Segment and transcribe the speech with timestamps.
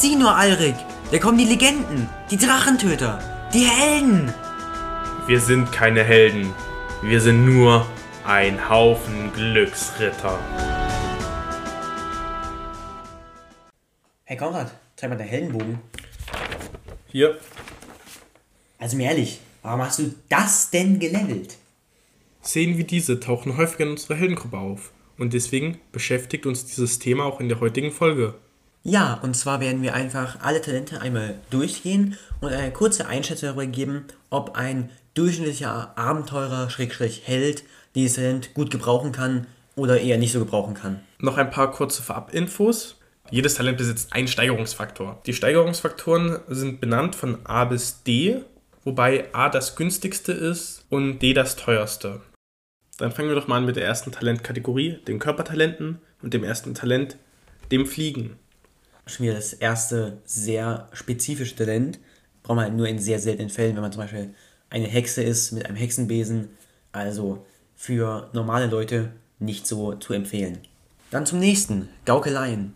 [0.00, 0.76] Sieh nur, Alrik,
[1.10, 3.18] da kommen die Legenden, die Drachentöter,
[3.52, 4.32] die Helden.
[5.26, 6.54] Wir sind keine Helden.
[7.02, 7.86] Wir sind nur
[8.24, 10.38] ein Haufen Glücksritter.
[14.24, 15.80] Hey Konrad, zeig mal deinen Heldenbogen.
[17.08, 17.38] Hier.
[18.78, 21.58] Also mir ehrlich, warum hast du das denn gelevelt?
[22.42, 24.92] Szenen wie diese tauchen häufiger in unserer Heldengruppe auf.
[25.18, 28.36] Und deswegen beschäftigt uns dieses Thema auch in der heutigen Folge.
[28.82, 33.66] Ja, und zwar werden wir einfach alle Talente einmal durchgehen und eine kurze Einschätzung darüber
[33.66, 40.32] geben, ob ein durchschnittlicher Abenteurer, Schrägstrich Held, dieses Talent gut gebrauchen kann oder eher nicht
[40.32, 41.00] so gebrauchen kann.
[41.18, 42.96] Noch ein paar kurze Vorab-Infos.
[43.30, 45.20] Jedes Talent besitzt einen Steigerungsfaktor.
[45.26, 48.42] Die Steigerungsfaktoren sind benannt von A bis D,
[48.84, 52.22] wobei A das günstigste ist und D das teuerste.
[52.96, 56.74] Dann fangen wir doch mal an mit der ersten Talentkategorie, den Körpertalenten und dem ersten
[56.74, 57.16] Talent,
[57.70, 58.38] dem Fliegen.
[59.10, 61.98] Schon wieder das erste sehr spezifische Talent.
[62.42, 64.32] Braucht man halt nur in sehr seltenen Fällen, wenn man zum Beispiel
[64.70, 66.50] eine Hexe ist mit einem Hexenbesen.
[66.92, 67.44] Also
[67.74, 70.58] für normale Leute nicht so zu empfehlen.
[71.10, 72.74] Dann zum nächsten, Gaukeleien.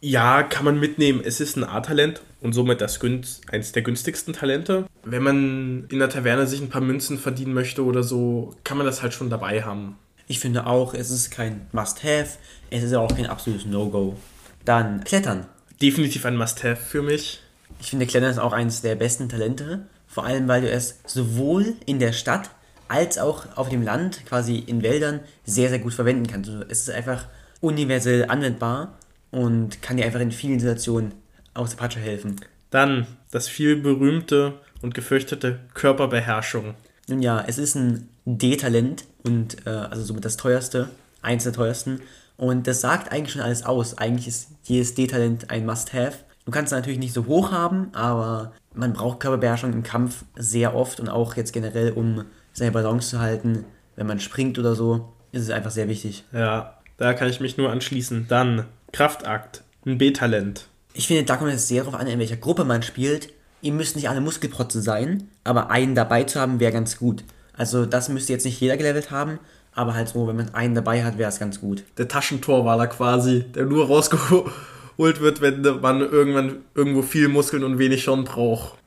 [0.00, 1.22] Ja, kann man mitnehmen.
[1.24, 4.86] Es ist ein A-Talent und somit das günst, eines der günstigsten Talente.
[5.02, 8.86] Wenn man in der Taverne sich ein paar Münzen verdienen möchte oder so, kann man
[8.86, 9.96] das halt schon dabei haben.
[10.26, 12.38] Ich finde auch, es ist kein Must-Have,
[12.70, 14.16] es ist auch kein absolutes No-Go.
[14.64, 15.46] Dann Klettern.
[15.84, 17.42] Definitiv ein Must-Have für mich.
[17.78, 19.84] Ich finde, Klettern ist auch eines der besten Talente.
[20.06, 22.48] Vor allem, weil du es sowohl in der Stadt
[22.88, 26.48] als auch auf dem Land, quasi in Wäldern, sehr, sehr gut verwenden kannst.
[26.48, 27.26] Also es ist einfach
[27.60, 28.98] universell anwendbar
[29.30, 31.12] und kann dir einfach in vielen Situationen
[31.52, 32.36] aus der Patsche helfen.
[32.70, 36.76] Dann das viel berühmte und gefürchtete Körperbeherrschung.
[37.08, 40.88] Nun ja, es ist ein D-Talent und äh, also somit das teuerste,
[41.20, 42.00] eins der teuersten.
[42.36, 43.98] Und das sagt eigentlich schon alles aus.
[43.98, 46.18] Eigentlich ist jedes D-Talent ein Must-Have.
[46.44, 50.74] Du kannst es natürlich nicht so hoch haben, aber man braucht Körperbeherrschung im Kampf sehr
[50.74, 53.64] oft und auch jetzt generell, um seine Balance zu halten.
[53.96, 56.24] Wenn man springt oder so, ist es einfach sehr wichtig.
[56.32, 58.26] Ja, da kann ich mich nur anschließen.
[58.28, 60.68] Dann Kraftakt, ein B-Talent.
[60.92, 63.30] Ich finde, da kommt es sehr darauf an, in welcher Gruppe man spielt.
[63.62, 67.24] Ihr müsst nicht alle Muskelprotze sein, aber einen dabei zu haben, wäre ganz gut.
[67.56, 69.38] Also das müsste jetzt nicht jeder gelevelt haben,
[69.74, 71.84] aber halt so, wenn man einen dabei hat, wäre es ganz gut.
[71.98, 74.52] Der Taschentorwaler quasi, der nur rausgeholt
[74.96, 78.78] wird, wenn man irgendwann irgendwo viel Muskeln und wenig Hirn braucht.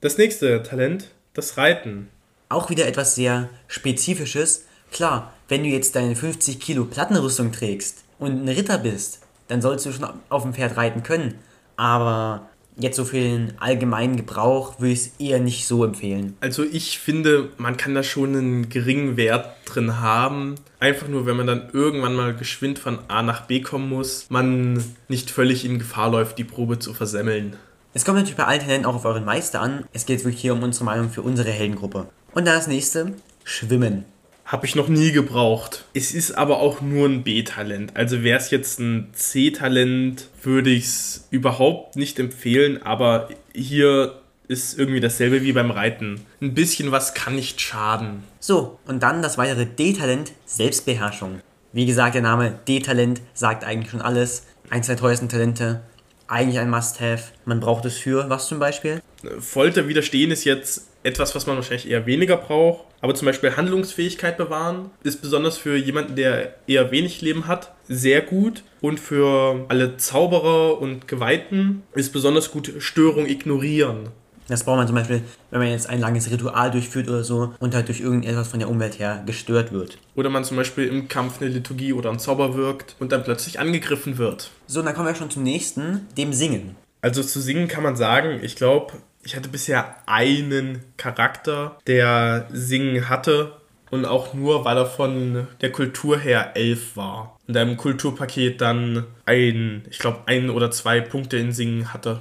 [0.00, 2.08] Das nächste Talent, das Reiten.
[2.48, 4.64] Auch wieder etwas sehr Spezifisches.
[4.90, 9.86] Klar, wenn du jetzt deine 50 Kilo Plattenrüstung trägst und ein Ritter bist, dann sollst
[9.86, 11.34] du schon auf dem Pferd reiten können.
[11.76, 16.36] Aber jetzt so für den allgemeinen Gebrauch würde ich es eher nicht so empfehlen.
[16.40, 20.56] Also ich finde, man kann da schon einen geringen Wert drin haben.
[20.80, 24.82] Einfach nur, wenn man dann irgendwann mal geschwind von A nach B kommen muss, man
[25.08, 27.56] nicht völlig in Gefahr läuft, die Probe zu versemmeln.
[27.94, 29.84] Es kommt natürlich bei allen Talenten auch auf euren Meister an.
[29.92, 32.08] Es geht wirklich hier um unsere Meinung für unsere Heldengruppe.
[32.34, 33.12] Und dann das nächste,
[33.44, 34.04] Schwimmen.
[34.52, 35.86] Habe ich noch nie gebraucht.
[35.94, 37.96] Es ist aber auch nur ein B-Talent.
[37.96, 42.82] Also wäre es jetzt ein C-Talent, würde ich es überhaupt nicht empfehlen.
[42.82, 46.20] Aber hier ist irgendwie dasselbe wie beim Reiten.
[46.42, 48.24] Ein bisschen was kann nicht schaden.
[48.40, 51.40] So, und dann das weitere D-Talent, Selbstbeherrschung.
[51.72, 54.44] Wie gesagt, der Name D-Talent sagt eigentlich schon alles.
[54.68, 55.80] Eins der teuersten Talente.
[56.28, 57.32] Eigentlich ein Must-Have.
[57.46, 59.00] Man braucht es für was zum Beispiel?
[59.38, 62.84] Folter widerstehen ist jetzt etwas, was man wahrscheinlich eher weniger braucht.
[63.00, 68.20] Aber zum Beispiel Handlungsfähigkeit bewahren ist besonders für jemanden, der eher wenig Leben hat, sehr
[68.20, 68.62] gut.
[68.80, 74.08] Und für alle Zauberer und Geweihten ist besonders gut Störung ignorieren.
[74.48, 77.74] Das braucht man zum Beispiel, wenn man jetzt ein langes Ritual durchführt oder so und
[77.74, 79.98] halt durch irgendetwas von der Umwelt her gestört wird.
[80.16, 83.60] Oder man zum Beispiel im Kampf eine Liturgie oder einen Zauber wirkt und dann plötzlich
[83.60, 84.50] angegriffen wird.
[84.66, 86.76] So, und dann kommen wir schon zum nächsten, dem Singen.
[87.00, 93.08] Also zu singen kann man sagen, ich glaube, ich hatte bisher einen Charakter, der Singen
[93.08, 93.52] hatte
[93.90, 97.38] und auch nur, weil er von der Kultur her elf war.
[97.46, 102.20] Und im Kulturpaket dann ein, ich glaube, ein oder zwei Punkte in Singen hatte.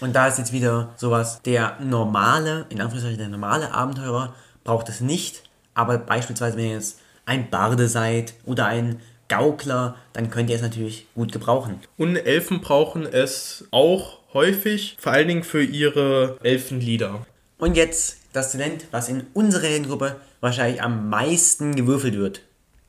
[0.00, 5.00] Und da ist jetzt wieder sowas, der normale, in Anführungszeichen der normale Abenteurer braucht es
[5.00, 5.42] nicht,
[5.74, 10.62] aber beispielsweise wenn ihr jetzt ein Barde seid oder ein Gaukler, dann könnt ihr es
[10.62, 11.80] natürlich gut gebrauchen.
[11.96, 17.26] Und Elfen brauchen es auch häufig, vor allen Dingen für ihre Elfenlieder.
[17.58, 22.42] Und jetzt das Talent, was in unserer Heldengruppe wahrscheinlich am meisten gewürfelt wird.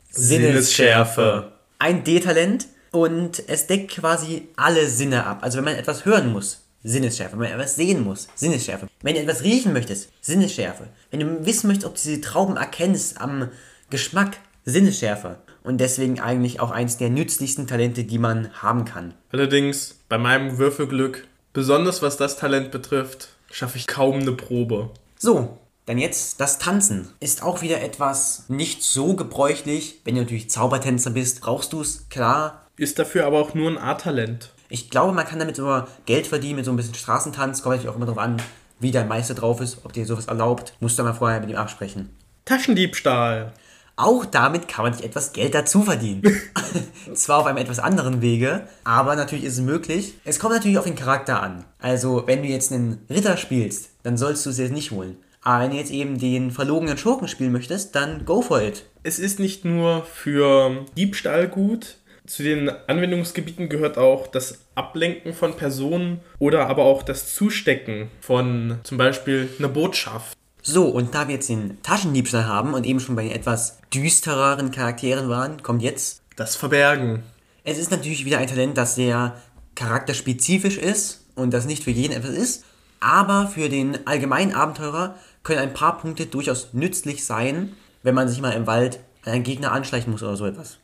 [0.09, 1.53] Sinnesschärfe.
[1.79, 5.39] Ein D-Talent und es deckt quasi alle Sinne ab.
[5.41, 7.33] Also wenn man etwas hören muss, Sinnesschärfe.
[7.33, 8.87] Wenn man etwas sehen muss, Sinnesschärfe.
[9.01, 10.87] Wenn du etwas riechen möchtest, Sinnesschärfe.
[11.09, 13.49] Wenn du wissen möchtest, ob du diese Trauben erkennst am
[13.89, 15.37] Geschmack, Sinnesschärfe.
[15.63, 19.13] Und deswegen eigentlich auch eins der nützlichsten Talente, die man haben kann.
[19.31, 24.89] Allerdings, bei meinem Würfelglück Besonders was das Talent betrifft, schaffe ich kaum eine Probe.
[25.19, 27.09] So, dann jetzt das Tanzen.
[27.19, 29.99] Ist auch wieder etwas nicht so gebräuchlich.
[30.05, 32.67] Wenn du natürlich Zaubertänzer bist, brauchst du es, klar.
[32.77, 34.51] Ist dafür aber auch nur ein A-Talent.
[34.69, 37.61] Ich glaube, man kann damit sogar Geld verdienen mit so ein bisschen Straßentanz.
[37.61, 38.41] Kommt natürlich auch immer darauf an,
[38.79, 40.73] wie dein Meister drauf ist, ob dir sowas erlaubt.
[40.79, 42.09] Musst du mal vorher mit ihm absprechen.
[42.45, 43.51] Taschendiebstahl.
[43.95, 46.23] Auch damit kann man sich etwas Geld dazu verdienen.
[47.13, 50.15] Zwar auf einem etwas anderen Wege, aber natürlich ist es möglich.
[50.23, 51.65] Es kommt natürlich auf den Charakter an.
[51.79, 55.17] Also, wenn du jetzt einen Ritter spielst, dann sollst du es jetzt nicht holen.
[55.43, 58.85] Aber wenn du jetzt eben den verlogenen Schurken spielen möchtest, dann go for it.
[59.03, 61.97] Es ist nicht nur für Diebstahl gut.
[62.27, 68.79] Zu den Anwendungsgebieten gehört auch das Ablenken von Personen oder aber auch das Zustecken von
[68.83, 70.37] zum Beispiel einer Botschaft.
[70.63, 74.71] So, und da wir jetzt den Taschendiebstahl haben und eben schon bei den etwas düstereren
[74.71, 76.21] Charakteren waren, kommt jetzt.
[76.35, 77.23] Das Verbergen.
[77.63, 79.35] Es ist natürlich wieder ein Talent, das sehr
[79.75, 82.63] charakterspezifisch ist und das nicht für jeden etwas ist.
[82.99, 87.73] Aber für den allgemeinen Abenteurer können ein paar Punkte durchaus nützlich sein,
[88.03, 90.77] wenn man sich mal im Wald einen Gegner anschleichen muss oder so etwas.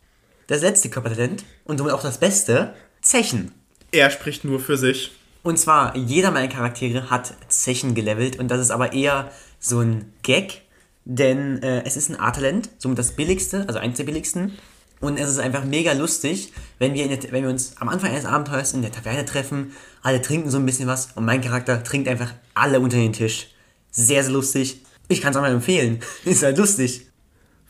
[0.48, 3.52] Das letzte Körpertalent und somit auch das beste, Zechen.
[3.92, 5.12] Er spricht nur für sich.
[5.44, 9.32] Und zwar, jeder meiner Charaktere hat Zechen gelevelt und das ist aber eher
[9.68, 10.62] so ein Gag,
[11.06, 14.58] denn äh, es ist ein A-Talent, somit das billigste, also eins der billigsten.
[15.00, 18.26] Und es ist einfach mega lustig, wenn wir, der, wenn wir uns am Anfang eines
[18.26, 22.08] Abenteuers in der Taverne treffen, alle trinken so ein bisschen was und mein Charakter trinkt
[22.08, 23.48] einfach alle unter den Tisch.
[23.92, 24.82] Sehr, sehr lustig.
[25.08, 26.00] Ich kann es auch mal empfehlen.
[26.26, 27.08] Ist halt lustig.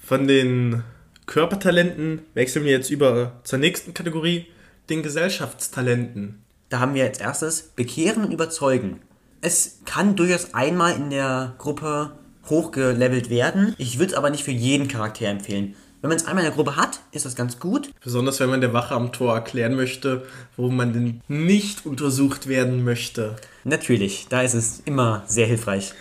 [0.01, 0.83] Von den
[1.25, 4.47] Körpertalenten wechseln wir jetzt über zur nächsten Kategorie,
[4.89, 6.41] den Gesellschaftstalenten.
[6.69, 9.01] Da haben wir als erstes Bekehren und Überzeugen.
[9.41, 12.11] Es kann durchaus einmal in der Gruppe
[12.49, 13.75] hochgelevelt werden.
[13.77, 15.75] Ich würde es aber nicht für jeden Charakter empfehlen.
[16.01, 17.91] Wenn man es einmal in der Gruppe hat, ist das ganz gut.
[18.03, 20.25] Besonders wenn man der Wache am Tor erklären möchte,
[20.55, 23.35] wo man denn nicht untersucht werden möchte.
[23.63, 25.93] Natürlich, da ist es immer sehr hilfreich.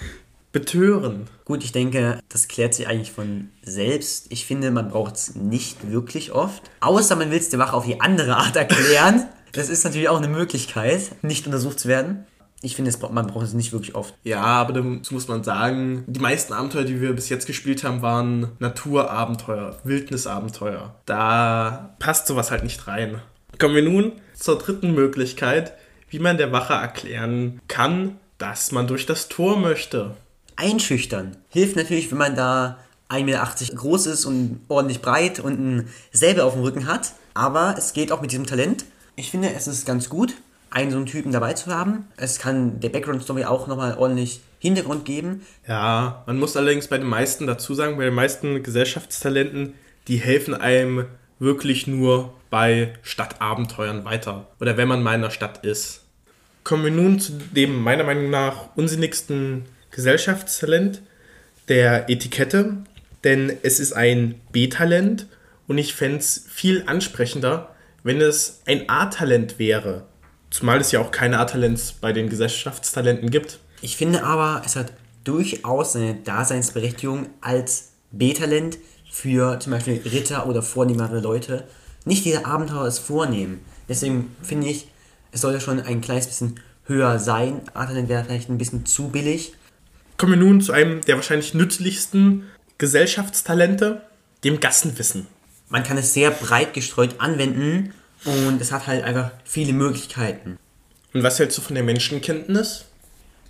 [0.52, 1.28] Betören.
[1.44, 4.26] Gut, ich denke, das klärt sich eigentlich von selbst.
[4.30, 6.62] Ich finde, man braucht es nicht wirklich oft.
[6.80, 9.24] Außer man will es der Wache auf die andere Art erklären.
[9.52, 12.26] Das ist natürlich auch eine Möglichkeit, nicht untersucht zu werden.
[12.66, 14.12] Ich finde, man braucht es nicht wirklich oft.
[14.24, 18.02] Ja, aber dazu muss man sagen, die meisten Abenteuer, die wir bis jetzt gespielt haben,
[18.02, 20.96] waren Naturabenteuer, Wildnisabenteuer.
[21.06, 23.22] Da passt sowas halt nicht rein.
[23.60, 25.74] Kommen wir nun zur dritten Möglichkeit,
[26.10, 30.16] wie man der Wache erklären kann, dass man durch das Tor möchte.
[30.56, 31.36] Einschüchtern.
[31.50, 32.78] Hilft natürlich, wenn man da
[33.10, 37.12] 1,80 Meter groß ist und ordentlich breit und ein Säbel auf dem Rücken hat.
[37.32, 38.86] Aber es geht auch mit diesem Talent.
[39.14, 40.34] Ich finde, es ist ganz gut,
[40.70, 42.06] einen so einen Typen dabei zu haben.
[42.16, 45.42] Es kann der Background-Story auch nochmal ordentlich Hintergrund geben.
[45.66, 49.74] Ja, man muss allerdings bei den meisten dazu sagen, bei den meisten Gesellschaftstalenten,
[50.08, 51.06] die helfen einem
[51.38, 54.46] wirklich nur bei Stadtabenteuern weiter.
[54.60, 56.02] Oder wenn man mal in der Stadt ist.
[56.64, 61.02] Kommen wir nun zu dem meiner Meinung nach unsinnigsten Gesellschaftstalent,
[61.68, 62.78] der Etikette.
[63.24, 65.26] Denn es ist ein B-Talent
[65.66, 70.06] und ich fände es viel ansprechender, wenn es ein A-Talent wäre.
[70.50, 73.58] Zumal es ja auch keine A-Talents bei den Gesellschaftstalenten gibt.
[73.82, 74.92] Ich finde aber, es hat
[75.24, 78.78] durchaus seine Daseinsberechtigung als B-Talent
[79.10, 81.64] für zum Beispiel Ritter oder vornehmere Leute.
[82.04, 83.60] Nicht jeder Abenteuer ist vornehm.
[83.88, 84.88] Deswegen finde ich,
[85.32, 87.60] es sollte schon ein kleines bisschen höher sein.
[87.74, 89.52] A-Talent wäre vielleicht ein bisschen zu billig.
[90.16, 92.44] Kommen wir nun zu einem der wahrscheinlich nützlichsten
[92.78, 94.02] Gesellschaftstalente,
[94.44, 95.26] dem Gassenwissen.
[95.68, 97.92] Man kann es sehr breit gestreut anwenden
[98.26, 100.58] und es hat halt einfach viele Möglichkeiten.
[101.14, 102.84] Und was hältst du von der Menschenkenntnis?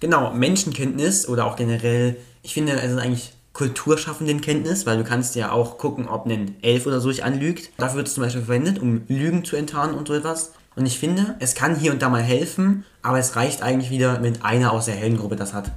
[0.00, 5.34] Genau, Menschenkenntnis oder auch generell, ich finde, es ist eigentlich kulturschaffenden Kenntnis, weil du kannst
[5.34, 7.70] ja auch gucken, ob ein Elf oder so sich anlügt.
[7.78, 10.52] Dafür wird es zum Beispiel verwendet, um Lügen zu enttarnen und so etwas.
[10.76, 14.22] Und ich finde, es kann hier und da mal helfen, aber es reicht eigentlich wieder,
[14.22, 15.72] wenn einer aus der hellen Gruppe das hat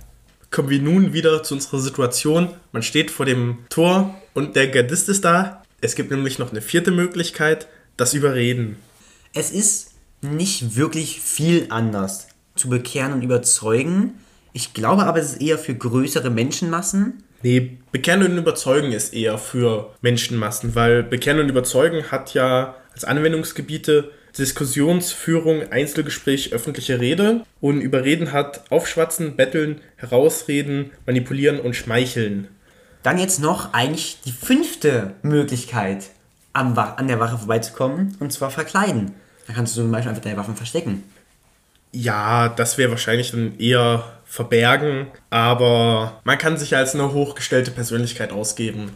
[0.52, 2.50] kommen wir nun wieder zu unserer Situation.
[2.72, 5.64] Man steht vor dem Tor und der Gardist ist da.
[5.82, 8.78] Es gibt nämlich noch eine vierte Möglichkeit, das Überreden.
[9.34, 14.16] Es ist nicht wirklich viel anders zu bekehren und überzeugen.
[14.54, 17.24] Ich glaube aber, es ist eher für größere Menschenmassen.
[17.42, 23.06] Nee, Bekehren und Überzeugen ist eher für Menschenmassen, weil Bekehren und Überzeugen hat ja als
[23.06, 27.46] Anwendungsgebiete Diskussionsführung, Einzelgespräch, öffentliche Rede.
[27.62, 32.48] Und Überreden hat Aufschwatzen, Betteln, Herausreden, Manipulieren und Schmeicheln.
[33.04, 36.10] Dann jetzt noch eigentlich die fünfte Möglichkeit,
[36.60, 39.14] an der Wache vorbeizukommen, und zwar verkleiden.
[39.48, 41.04] Da kannst du zum Beispiel einfach deine Waffen verstecken.
[41.92, 48.32] Ja, das wäre wahrscheinlich dann eher verbergen, aber man kann sich als eine hochgestellte Persönlichkeit
[48.32, 48.92] ausgeben.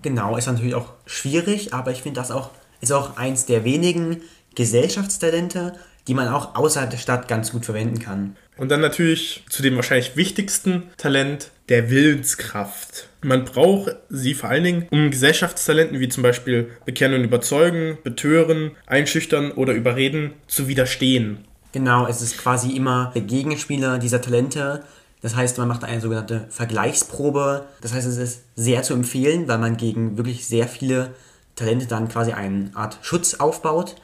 [0.00, 4.22] Genau, ist natürlich auch schwierig, aber ich finde das auch ist auch eins der wenigen
[4.54, 5.74] Gesellschaftstalente,
[6.06, 8.36] die man auch außerhalb der Stadt ganz gut verwenden kann.
[8.56, 13.07] Und dann natürlich zu dem wahrscheinlich wichtigsten Talent, der Willenskraft.
[13.20, 18.72] Man braucht sie vor allen Dingen, um Gesellschaftstalenten wie zum Beispiel Bekehren und Überzeugen, Betören,
[18.86, 21.44] Einschüchtern oder Überreden zu widerstehen.
[21.72, 24.84] Genau, es ist quasi immer der Gegenspieler dieser Talente.
[25.20, 27.66] Das heißt, man macht eine sogenannte Vergleichsprobe.
[27.80, 31.14] Das heißt, es ist sehr zu empfehlen, weil man gegen wirklich sehr viele
[31.56, 33.96] Talente dann quasi eine Art Schutz aufbaut.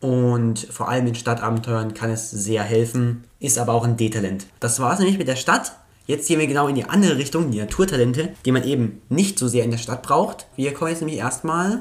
[0.00, 4.46] Und vor allem in Stadtabenteuern kann es sehr helfen, ist aber auch ein D-Talent.
[4.60, 5.72] Das war es nämlich mit der Stadt.
[6.06, 9.48] Jetzt gehen wir genau in die andere Richtung, die Naturtalente, die man eben nicht so
[9.48, 10.46] sehr in der Stadt braucht.
[10.54, 11.80] Wir kommen jetzt nämlich erstmal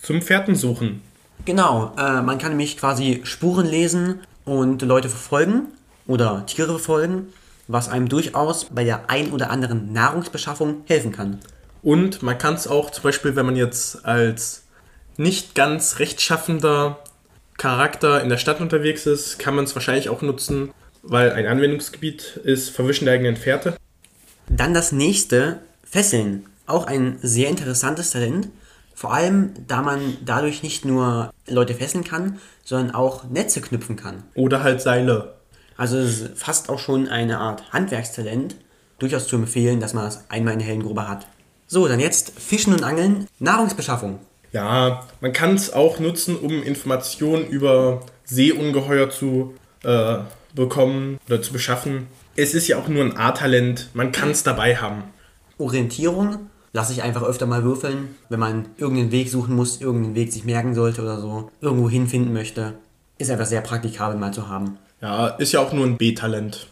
[0.00, 1.02] zum Fährten suchen.
[1.44, 5.62] Genau, äh, man kann nämlich quasi Spuren lesen und Leute verfolgen
[6.06, 7.32] oder Tiere verfolgen,
[7.66, 11.40] was einem durchaus bei der ein oder anderen Nahrungsbeschaffung helfen kann.
[11.82, 14.64] Und man kann es auch zum Beispiel, wenn man jetzt als
[15.16, 16.98] nicht ganz rechtschaffender
[17.58, 20.70] Charakter in der Stadt unterwegs ist, kann man es wahrscheinlich auch nutzen,
[21.06, 23.76] weil ein Anwendungsgebiet ist Verwischen der eigenen Fährte.
[24.48, 26.46] Dann das nächste, Fesseln.
[26.66, 28.48] Auch ein sehr interessantes Talent.
[28.94, 34.22] Vor allem, da man dadurch nicht nur Leute fesseln kann, sondern auch Netze knüpfen kann.
[34.34, 35.34] Oder halt Seile.
[35.76, 38.56] Also es ist fast auch schon eine Art Handwerkstalent.
[38.98, 41.26] Durchaus zu empfehlen, dass man das einmal in der Heldengrube hat.
[41.66, 44.20] So, dann jetzt Fischen und Angeln, Nahrungsbeschaffung.
[44.52, 50.18] Ja, man kann es auch nutzen, um Informationen über Seeungeheuer zu äh,
[50.54, 52.06] bekommen oder zu beschaffen.
[52.36, 55.04] Es ist ja auch nur ein A-Talent, man kann es dabei haben.
[55.58, 60.32] Orientierung lasse ich einfach öfter mal würfeln, wenn man irgendeinen Weg suchen muss, irgendeinen Weg
[60.32, 62.74] sich merken sollte oder so, irgendwo hinfinden möchte.
[63.18, 64.78] Ist einfach sehr praktikabel mal zu haben.
[65.00, 66.66] Ja, ist ja auch nur ein B-Talent.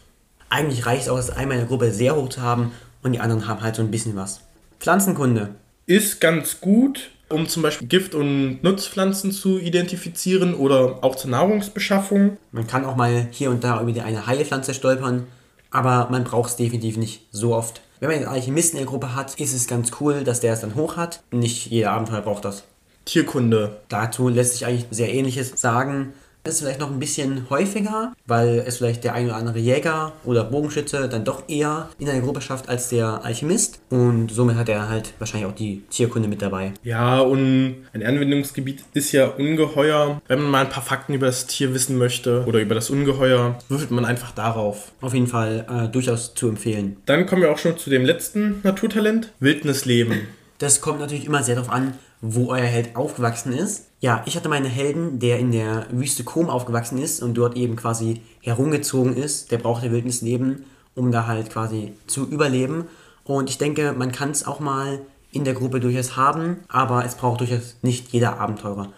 [0.49, 2.71] Eigentlich reicht es auch, das einmal in der Gruppe sehr hoch zu haben
[3.01, 4.41] und die anderen haben halt so ein bisschen was.
[4.79, 5.55] Pflanzenkunde.
[5.85, 12.37] Ist ganz gut, um zum Beispiel Gift- und Nutzpflanzen zu identifizieren oder auch zur Nahrungsbeschaffung.
[12.51, 15.27] Man kann auch mal hier und da über eine Heilpflanze stolpern,
[15.71, 17.81] aber man braucht es definitiv nicht so oft.
[17.99, 20.61] Wenn man einen Alchemisten in der Gruppe hat, ist es ganz cool, dass der es
[20.61, 21.23] dann hoch hat.
[21.31, 22.63] Nicht jeder Abenteuer braucht das.
[23.05, 23.81] Tierkunde.
[23.89, 26.13] Dazu lässt sich eigentlich sehr ähnliches sagen.
[26.43, 30.11] Das ist vielleicht noch ein bisschen häufiger, weil es vielleicht der ein oder andere Jäger
[30.25, 33.79] oder Bogenschütze dann doch eher in eine Gruppe schafft als der Alchemist.
[33.89, 36.73] Und somit hat er halt wahrscheinlich auch die Tierkunde mit dabei.
[36.83, 40.21] Ja, und ein Anwendungsgebiet ist ja Ungeheuer.
[40.27, 43.57] Wenn man mal ein paar Fakten über das Tier wissen möchte oder über das Ungeheuer,
[43.69, 44.91] würfelt man einfach darauf.
[44.99, 46.97] Auf jeden Fall äh, durchaus zu empfehlen.
[47.05, 50.27] Dann kommen wir auch schon zu dem letzten Naturtalent, Wildnisleben.
[50.57, 51.93] Das kommt natürlich immer sehr darauf an,
[52.25, 53.87] wo euer Held aufgewachsen ist.
[53.99, 57.75] Ja, ich hatte meinen Helden, der in der Wüste Kom aufgewachsen ist und dort eben
[57.75, 59.51] quasi herumgezogen ist.
[59.51, 60.63] Der brauchte Wildnisleben,
[60.95, 62.85] um da halt quasi zu überleben.
[63.25, 65.01] Und ich denke, man kann es auch mal
[65.33, 68.93] in der Gruppe durchaus haben, aber es braucht durchaus nicht jeder Abenteurer.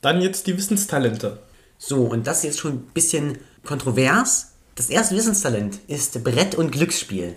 [0.00, 1.38] Dann jetzt die Wissenstalente.
[1.76, 4.52] So, und das ist jetzt schon ein bisschen kontrovers.
[4.74, 7.36] Das erste Wissenstalent ist Brett- und Glücksspiel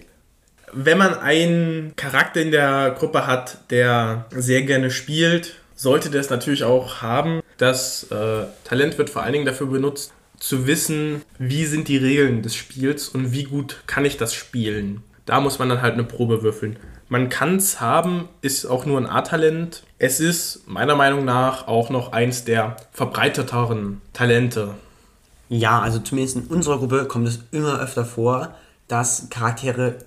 [0.76, 6.30] wenn man einen Charakter in der Gruppe hat, der sehr gerne spielt, sollte der es
[6.30, 7.42] natürlich auch haben.
[7.58, 12.42] Das äh, Talent wird vor allen Dingen dafür benutzt, zu wissen, wie sind die Regeln
[12.42, 15.02] des Spiels und wie gut kann ich das spielen.
[15.26, 16.78] Da muss man dann halt eine Probe würfeln.
[17.08, 19.84] Man kann es haben, ist auch nur ein A-Talent.
[20.00, 24.76] Es ist meiner Meinung nach auch noch eins der verbreiteteren Talente.
[25.48, 28.56] Ja, also zumindest in unserer Gruppe kommt es immer öfter vor,
[28.88, 29.98] dass Charaktere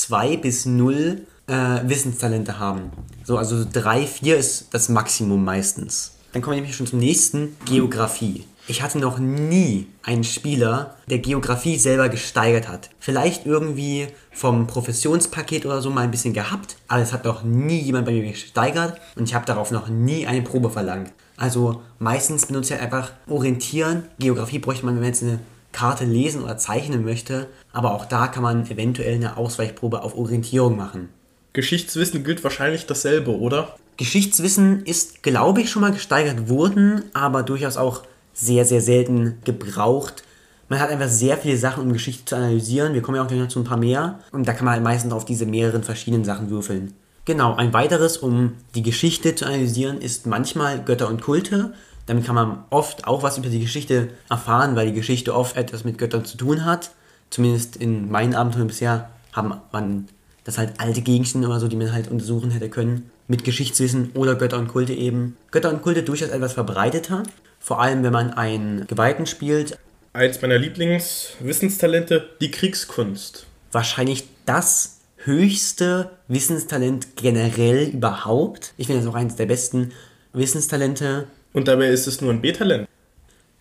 [0.00, 1.52] 2 bis 0 äh,
[1.84, 2.90] Wissenstalente haben.
[3.24, 6.12] So, also 3, 4 ist das Maximum meistens.
[6.32, 8.44] Dann kommen wir nämlich schon zum nächsten, Geografie.
[8.68, 12.90] Ich hatte noch nie einen Spieler, der Geografie selber gesteigert hat.
[13.00, 17.80] Vielleicht irgendwie vom Professionspaket oder so mal ein bisschen gehabt, aber es hat noch nie
[17.80, 21.12] jemand bei mir gesteigert und ich habe darauf noch nie eine Probe verlangt.
[21.36, 24.04] Also meistens benutze ich halt einfach Orientieren.
[24.20, 25.40] Geografie bräuchte man, wenn jetzt eine
[25.72, 30.76] Karte lesen oder zeichnen möchte, aber auch da kann man eventuell eine Ausweichprobe auf Orientierung
[30.76, 31.08] machen.
[31.52, 33.76] Geschichtswissen gilt wahrscheinlich dasselbe, oder?
[33.96, 38.02] Geschichtswissen ist, glaube ich, schon mal gesteigert worden, aber durchaus auch
[38.32, 40.24] sehr, sehr selten gebraucht.
[40.68, 42.94] Man hat einfach sehr viele Sachen, um Geschichte zu analysieren.
[42.94, 44.20] Wir kommen ja auch gleich noch zu ein paar mehr.
[44.32, 46.94] Und da kann man halt meistens auf diese mehreren verschiedenen Sachen würfeln.
[47.26, 51.74] Genau, ein weiteres, um die Geschichte zu analysieren, ist manchmal Götter und Kulte.
[52.06, 55.84] Damit kann man oft auch was über die Geschichte erfahren, weil die Geschichte oft etwas
[55.84, 56.90] mit Göttern zu tun hat.
[57.30, 60.08] Zumindest in meinen Abenteuern bisher haben man
[60.44, 63.10] das halt alte Gegenstände oder so, die man halt untersuchen hätte können.
[63.28, 65.36] Mit Geschichtswissen oder Götter und Kulte eben.
[65.50, 67.22] Götter und Kulte durchaus etwas verbreiteter.
[67.60, 69.78] Vor allem, wenn man einen Geweihten spielt.
[70.12, 73.46] Eins meiner Lieblingswissenstalente, die Kriegskunst.
[73.70, 78.74] Wahrscheinlich das höchste Wissenstalent generell überhaupt.
[78.76, 79.92] Ich finde das auch eines der besten
[80.32, 81.28] Wissenstalente.
[81.52, 82.88] Und dabei ist es nur ein B-Talent.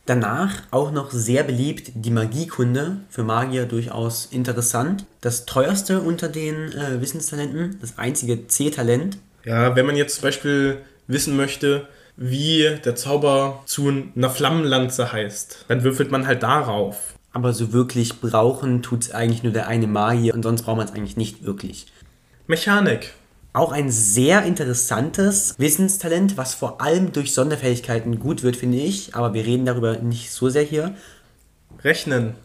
[0.05, 5.05] Danach auch noch sehr beliebt die Magiekunde, für Magier durchaus interessant.
[5.21, 9.17] Das teuerste unter den äh, Wissenstalenten, das einzige C-Talent.
[9.45, 15.65] Ja, wenn man jetzt zum Beispiel wissen möchte, wie der Zauber zu einer Flammenlanze heißt,
[15.67, 17.15] dann würfelt man halt darauf.
[17.33, 20.87] Aber so wirklich brauchen tut es eigentlich nur der eine Magier und sonst braucht man
[20.87, 21.87] es eigentlich nicht wirklich.
[22.47, 23.13] Mechanik.
[23.53, 29.13] Auch ein sehr interessantes Wissenstalent, was vor allem durch Sonderfähigkeiten gut wird, finde ich.
[29.13, 30.95] Aber wir reden darüber nicht so sehr hier.
[31.83, 32.35] Rechnen.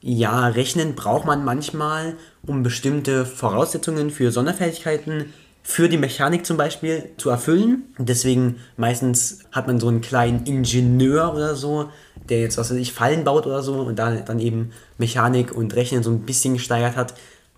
[0.00, 5.32] Ja, Rechnen braucht man manchmal, um bestimmte Voraussetzungen für Sonderfähigkeiten
[5.62, 7.92] für die Mechanik zum Beispiel zu erfüllen.
[7.98, 11.90] Deswegen meistens hat man so einen kleinen Ingenieur oder so,
[12.28, 15.74] der jetzt, was weiß ich, Fallen baut oder so und da dann eben Mechanik und
[15.74, 17.14] Rechnen so ein bisschen gesteigert hat.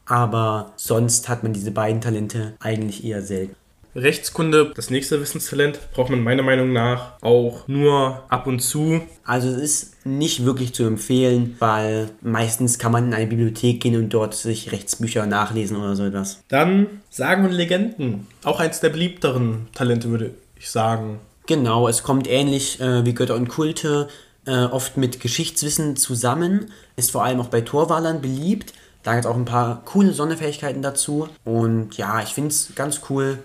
[0.09, 3.55] Aber sonst hat man diese beiden Talente eigentlich eher selten.
[3.95, 9.01] Rechtskunde, das nächste Wissenstalent, braucht man meiner Meinung nach auch nur ab und zu.
[9.25, 13.97] Also es ist nicht wirklich zu empfehlen, weil meistens kann man in eine Bibliothek gehen
[13.97, 16.43] und dort sich Rechtsbücher nachlesen oder so etwas.
[16.49, 18.27] Dann Sagen und Legenden.
[18.45, 21.21] Auch eins der beliebteren Talente, würde ich sagen.
[21.47, 24.09] Genau, es kommt ähnlich äh, wie Götter und Kulte
[24.47, 26.71] äh, oft mit Geschichtswissen zusammen.
[26.97, 28.75] Ist vor allem auch bei Torwalern beliebt.
[29.09, 31.31] Da gibt es auch ein paar coole Sonderfähigkeiten dazu.
[31.43, 33.39] Und ja, ich finde es ganz cool.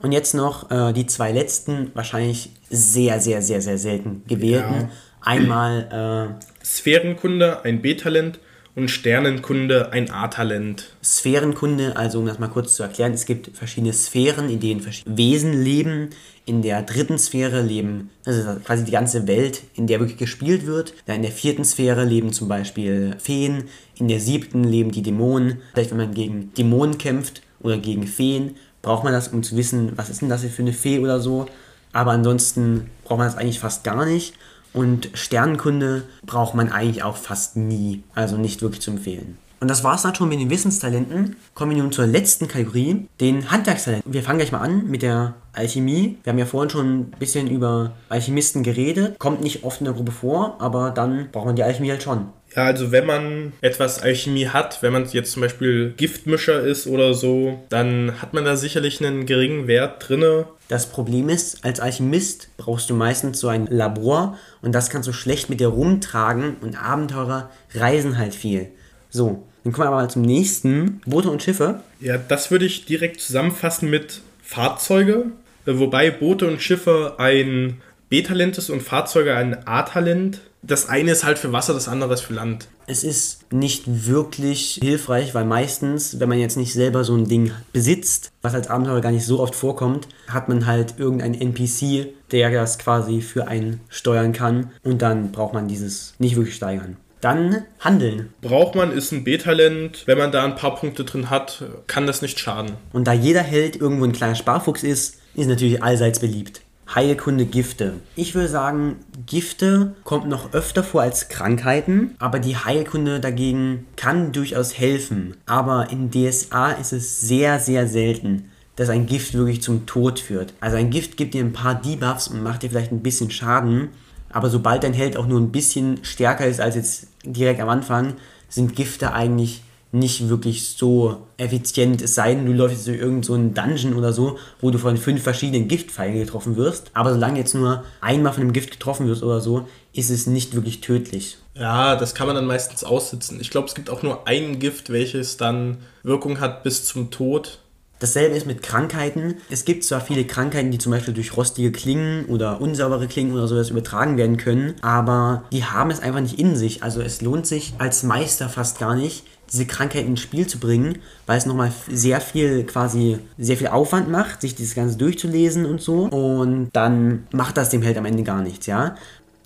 [0.00, 4.74] Und jetzt noch äh, die zwei letzten, wahrscheinlich sehr, sehr, sehr, sehr selten gewählten.
[4.74, 4.88] Ja.
[5.20, 8.38] Einmal äh, Sphärenkunde, ein B-Talent
[8.76, 10.90] und Sternenkunde ein A-Talent.
[11.02, 15.16] Sphärenkunde, also um das mal kurz zu erklären, es gibt verschiedene Sphären, in denen verschiedene
[15.16, 16.10] Wesen leben.
[16.46, 20.92] In der dritten Sphäre leben, also quasi die ganze Welt, in der wirklich gespielt wird.
[21.06, 23.64] in der vierten Sphäre leben zum Beispiel Feen.
[23.96, 25.62] In der siebten leben die Dämonen.
[25.72, 29.92] Vielleicht, wenn man gegen Dämonen kämpft oder gegen Feen, braucht man das, um zu wissen,
[29.96, 31.46] was ist denn das für eine Fee oder so.
[31.92, 34.34] Aber ansonsten braucht man das eigentlich fast gar nicht.
[34.74, 38.02] Und Sternenkunde braucht man eigentlich auch fast nie.
[38.14, 39.38] Also nicht wirklich zu empfehlen.
[39.64, 41.36] Und das war's dann schon mit den Wissenstalenten.
[41.54, 44.12] Kommen wir nun zur letzten Kategorie, den Handwerkstalenten.
[44.12, 46.18] Wir fangen gleich mal an mit der Alchemie.
[46.22, 49.18] Wir haben ja vorhin schon ein bisschen über Alchemisten geredet.
[49.18, 52.26] Kommt nicht oft in der Gruppe vor, aber dann braucht man die Alchemie halt schon.
[52.56, 57.14] Ja, also wenn man etwas Alchemie hat, wenn man jetzt zum Beispiel Giftmischer ist oder
[57.14, 60.46] so, dann hat man da sicherlich einen geringen Wert drinne.
[60.68, 65.12] Das Problem ist, als Alchemist brauchst du meistens so ein Labor und das kannst du
[65.12, 68.68] schlecht mit dir rumtragen und Abenteurer reisen halt viel.
[69.10, 71.00] So, dann kommen wir aber mal zum nächsten.
[71.06, 71.80] Boote und Schiffe.
[72.00, 75.26] Ja, das würde ich direkt zusammenfassen mit Fahrzeuge,
[75.66, 81.38] wobei Boote und Schiffe ein B-Talent ist und Fahrzeuge ein A-Talent das eine ist halt
[81.38, 82.68] für Wasser, das andere ist für Land.
[82.86, 87.52] Es ist nicht wirklich hilfreich, weil meistens, wenn man jetzt nicht selber so ein Ding
[87.72, 92.50] besitzt, was als Abenteurer gar nicht so oft vorkommt, hat man halt irgendeinen NPC, der
[92.50, 96.96] das quasi für einen steuern kann und dann braucht man dieses nicht wirklich steigern.
[97.20, 98.34] Dann handeln.
[98.42, 100.02] Braucht man, ist ein B-Talent.
[100.04, 102.72] Wenn man da ein paar Punkte drin hat, kann das nicht schaden.
[102.92, 106.60] Und da jeder Held irgendwo ein kleiner Sparfuchs ist, ist natürlich allseits beliebt.
[106.92, 107.94] Heilkunde Gifte.
[108.16, 114.32] Ich würde sagen, Gifte kommt noch öfter vor als Krankheiten, aber die Heilkunde dagegen kann
[114.32, 115.36] durchaus helfen.
[115.46, 120.52] Aber in DSA ist es sehr, sehr selten, dass ein Gift wirklich zum Tod führt.
[120.60, 123.88] Also ein Gift gibt dir ein paar Debuffs und macht dir vielleicht ein bisschen Schaden,
[124.30, 128.14] aber sobald dein Held auch nur ein bisschen stärker ist als jetzt direkt am Anfang,
[128.48, 129.62] sind Gifte eigentlich
[129.94, 134.12] nicht wirklich so effizient, es sei denn, du läufst jetzt durch irgendeinen so Dungeon oder
[134.12, 136.90] so, wo du von fünf verschiedenen Giftpfeilen getroffen wirst.
[136.94, 140.54] Aber solange jetzt nur einmal von einem Gift getroffen wirst oder so, ist es nicht
[140.54, 141.38] wirklich tödlich.
[141.54, 143.40] Ja, das kann man dann meistens aussitzen.
[143.40, 147.60] Ich glaube, es gibt auch nur ein Gift, welches dann Wirkung hat bis zum Tod.
[148.00, 149.36] Dasselbe ist mit Krankheiten.
[149.48, 153.46] Es gibt zwar viele Krankheiten, die zum Beispiel durch rostige Klingen oder unsaubere Klingen oder
[153.46, 156.82] sowas übertragen werden können, aber die haben es einfach nicht in sich.
[156.82, 160.98] Also es lohnt sich als Meister fast gar nicht, diese Krankheit ins Spiel zu bringen,
[161.26, 165.80] weil es nochmal sehr viel quasi, sehr viel Aufwand macht, sich dieses Ganze durchzulesen und
[165.80, 166.04] so.
[166.04, 168.96] Und dann macht das dem Held am Ende gar nichts, ja.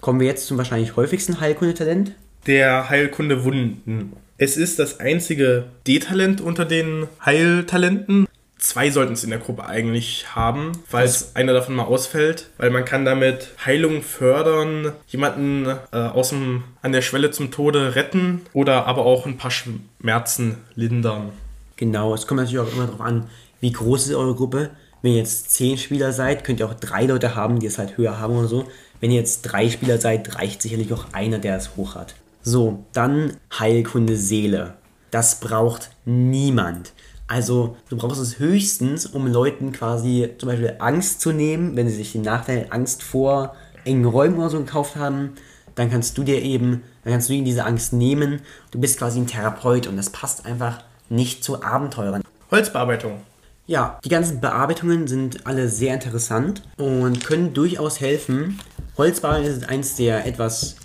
[0.01, 2.12] Kommen wir jetzt zum wahrscheinlich häufigsten Heilkundetalent.
[2.47, 4.12] Der Heilkunde Wunden.
[4.38, 8.27] Es ist das einzige D-Talent unter den Heiltalenten
[8.59, 12.85] zwei sollten es in der Gruppe eigentlich haben, falls einer davon mal ausfällt, weil man
[12.85, 18.87] kann damit Heilung fördern, jemanden äh, aus dem, an der Schwelle zum Tode retten oder
[18.87, 21.31] aber auch ein paar Schmerzen lindern.
[21.77, 23.29] Genau, es kommt natürlich auch immer darauf an,
[23.61, 24.71] wie groß ist eure Gruppe.
[25.01, 27.97] Wenn ihr jetzt zehn Spieler seid, könnt ihr auch drei Leute haben, die es halt
[27.97, 28.68] höher haben oder so.
[29.01, 32.16] Wenn ihr jetzt drei Spieler seid, reicht sicherlich auch einer, der es hoch hat.
[32.42, 34.75] So, dann Heilkunde Seele.
[35.12, 36.92] Das braucht niemand.
[37.29, 41.95] Also du brauchst es höchstens, um Leuten quasi zum Beispiel Angst zu nehmen, wenn sie
[41.95, 45.35] sich den Nachteil Angst vor engen Räumen oder so gekauft haben.
[45.75, 48.41] dann kannst du dir eben, dann kannst du ihm diese Angst nehmen.
[48.73, 52.23] Du bist quasi ein Therapeut und das passt einfach nicht zu Abenteurern.
[52.51, 53.21] Holzbearbeitung.
[53.67, 58.59] Ja, die ganzen Bearbeitungen sind alle sehr interessant und können durchaus helfen.
[58.97, 60.77] Holzbearbeitung ist eins der etwas,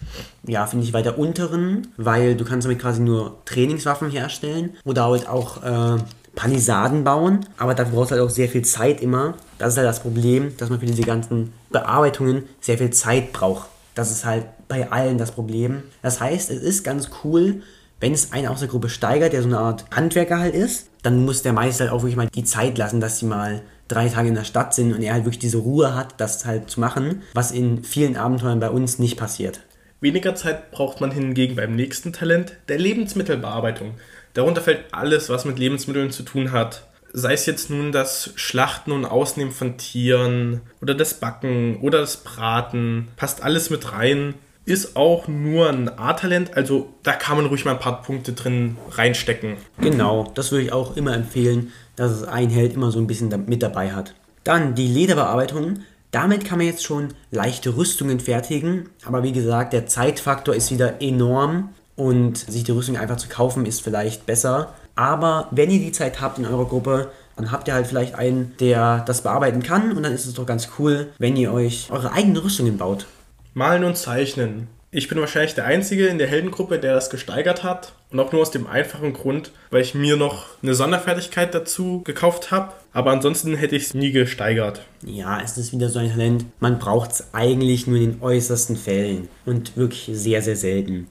[0.45, 5.27] ja, finde ich, weiter unteren, weil du kannst damit quasi nur Trainingswaffen herstellen oder halt
[5.27, 6.03] auch äh,
[6.35, 9.35] Palisaden bauen, aber dafür brauchst du halt auch sehr viel Zeit immer.
[9.57, 13.69] Das ist halt das Problem, dass man für diese ganzen Bearbeitungen sehr viel Zeit braucht.
[13.95, 15.83] Das ist halt bei allen das Problem.
[16.01, 17.61] Das heißt, es ist ganz cool,
[17.99, 21.23] wenn es einen aus der Gruppe steigert, der so eine Art Handwerker halt ist, dann
[21.23, 24.29] muss der Meister halt auch wirklich mal die Zeit lassen, dass sie mal drei Tage
[24.29, 27.21] in der Stadt sind und er halt wirklich diese Ruhe hat, das halt zu machen,
[27.33, 29.61] was in vielen Abenteuern bei uns nicht passiert.
[30.01, 33.91] Weniger Zeit braucht man hingegen beim nächsten Talent, der Lebensmittelbearbeitung.
[34.33, 36.87] Darunter fällt alles, was mit Lebensmitteln zu tun hat.
[37.13, 42.17] Sei es jetzt nun das Schlachten und Ausnehmen von Tieren oder das Backen oder das
[42.17, 44.33] Braten, passt alles mit rein.
[44.65, 48.77] Ist auch nur ein A-Talent, also da kann man ruhig mal ein paar Punkte drin
[48.91, 49.57] reinstecken.
[49.79, 53.29] Genau, das würde ich auch immer empfehlen, dass es ein Held immer so ein bisschen
[53.45, 54.15] mit dabei hat.
[54.43, 55.79] Dann die Lederbearbeitung.
[56.11, 61.01] Damit kann man jetzt schon leichte Rüstungen fertigen, aber wie gesagt, der Zeitfaktor ist wieder
[61.01, 64.73] enorm und sich die Rüstung einfach zu kaufen ist vielleicht besser.
[64.95, 68.56] Aber wenn ihr die Zeit habt in eurer Gruppe, dann habt ihr halt vielleicht einen,
[68.60, 72.12] der das bearbeiten kann und dann ist es doch ganz cool, wenn ihr euch eure
[72.12, 73.08] eigenen Rüstungen baut.
[73.53, 74.67] Malen und Zeichnen.
[74.95, 77.93] Ich bin wahrscheinlich der Einzige in der Heldengruppe, der das gesteigert hat.
[78.12, 82.51] Und auch nur aus dem einfachen Grund, weil ich mir noch eine Sonderfertigkeit dazu gekauft
[82.51, 82.73] habe.
[82.91, 84.82] Aber ansonsten hätte ich es nie gesteigert.
[85.03, 86.45] Ja, es ist wieder so ein Talent.
[86.60, 89.29] Man braucht es eigentlich nur in den äußersten Fällen.
[89.47, 91.08] Und wirklich sehr, sehr selten.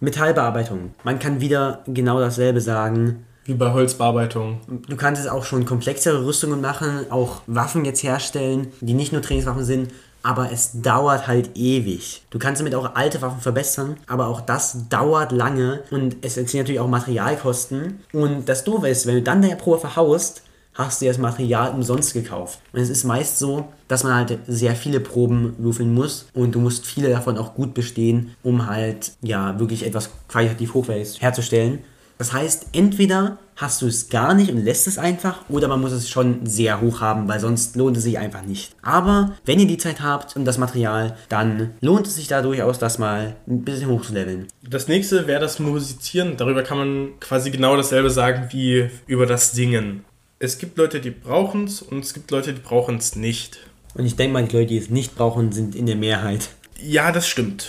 [0.00, 0.94] Metallbearbeitung.
[1.02, 3.24] Man kann wieder genau dasselbe sagen.
[3.44, 4.60] Wie bei Holzbearbeitung.
[4.88, 9.20] Du kannst es auch schon komplexere Rüstungen machen, auch Waffen jetzt herstellen, die nicht nur
[9.20, 9.90] Trainingswaffen sind,
[10.22, 12.24] aber es dauert halt ewig.
[12.30, 16.60] Du kannst damit auch alte Waffen verbessern, aber auch das dauert lange und es entstehen
[16.60, 18.00] natürlich auch Materialkosten.
[18.12, 20.42] Und das Doofe ist, wenn du dann deine Probe verhaust,
[20.74, 22.60] hast du das Material umsonst gekauft.
[22.72, 26.60] Und es ist meist so, dass man halt sehr viele Proben würfeln muss und du
[26.60, 31.80] musst viele davon auch gut bestehen, um halt ja wirklich etwas qualitativ hochwertiges herzustellen.
[32.18, 35.92] Das heißt, entweder hast du es gar nicht und lässt es einfach oder man muss
[35.92, 38.74] es schon sehr hoch haben, weil sonst lohnt es sich einfach nicht.
[38.82, 42.78] Aber wenn ihr die Zeit habt und das Material, dann lohnt es sich da durchaus,
[42.78, 44.46] das mal ein bisschen hochzuleveln.
[44.68, 46.36] Das nächste wäre das Musizieren.
[46.36, 50.04] Darüber kann man quasi genau dasselbe sagen wie über das Singen.
[50.38, 53.58] Es gibt Leute, die brauchen es und es gibt Leute, die brauchen es nicht.
[53.94, 56.50] Und ich denke mal, die Leute, die es nicht brauchen, sind in der Mehrheit.
[56.80, 57.68] Ja, das stimmt.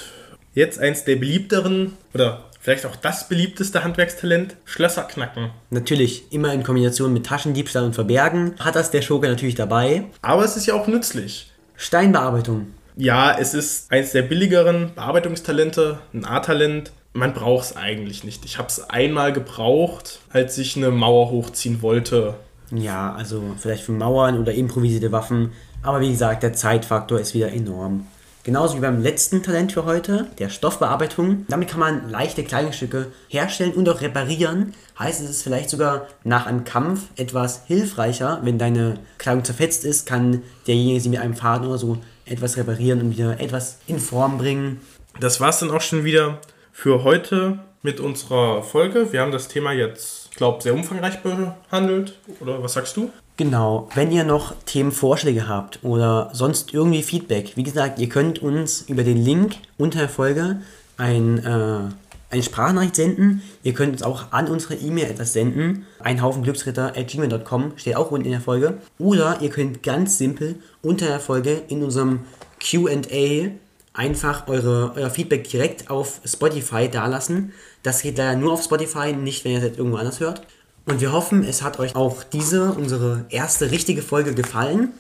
[0.53, 5.51] Jetzt eins der beliebteren oder Vielleicht auch das beliebteste Handwerkstalent, Schlösser knacken.
[5.69, 10.05] Natürlich, immer in Kombination mit Taschendiebstahl und Verbergen hat das der Schurke natürlich dabei.
[10.23, 11.51] Aber es ist ja auch nützlich.
[11.75, 12.73] Steinbearbeitung.
[12.95, 16.91] Ja, es ist eines der billigeren Bearbeitungstalente, ein A-Talent.
[17.13, 18.45] Man braucht es eigentlich nicht.
[18.45, 22.33] Ich habe es einmal gebraucht, als ich eine Mauer hochziehen wollte.
[22.71, 25.51] Ja, also vielleicht für Mauern oder improvisierte Waffen.
[25.81, 28.07] Aber wie gesagt, der Zeitfaktor ist wieder enorm.
[28.45, 31.47] Genauso wie beim letzten Talent für heute, der Stoffbearbeitung.
[31.49, 34.75] Damit kann man leichte Kleidungsstücke herstellen und auch reparieren.
[34.99, 38.41] Heißt, es ist vielleicht sogar nach einem Kampf etwas hilfreicher.
[38.43, 43.01] Wenn deine Kleidung zerfetzt ist, kann derjenige sie mit einem Faden oder so etwas reparieren
[43.01, 44.79] und wieder etwas in Form bringen.
[45.19, 46.39] Das war es dann auch schon wieder
[46.71, 49.13] für heute mit unserer Folge.
[49.13, 52.17] Wir haben das Thema jetzt, glaube sehr umfangreich behandelt.
[52.41, 53.11] Oder was sagst du?
[53.37, 58.81] Genau, wenn ihr noch Themenvorschläge habt oder sonst irgendwie Feedback, wie gesagt, ihr könnt uns
[58.81, 60.61] über den Link unter der Folge
[60.97, 63.43] ein, äh, eine Sprachnachricht senden.
[63.61, 65.85] Ihr könnt uns auch an unsere E-Mail etwas senden.
[65.99, 68.79] Ein Haufen Glücksritter at gmail.com steht auch unten in der Folge.
[68.97, 72.21] Oder ihr könnt ganz simpel unter der Folge in unserem
[72.59, 73.51] QA
[73.95, 77.53] einfach eure, euer Feedback direkt auf Spotify dalassen.
[77.85, 80.41] Das geht leider nur auf Spotify, nicht wenn ihr es irgendwo anders hört.
[80.87, 84.93] Und wir hoffen, es hat euch auch diese, unsere erste richtige Folge gefallen.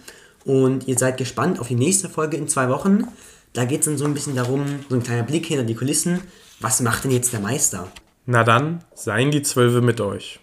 [0.45, 3.07] Und ihr seid gespannt auf die nächste Folge in zwei Wochen.
[3.53, 6.21] Da geht es dann so ein bisschen darum, so ein kleiner Blick hinter die Kulissen.
[6.59, 7.87] Was macht denn jetzt der Meister?
[8.27, 10.33] Na dann, seien die Zwölfe mit euch.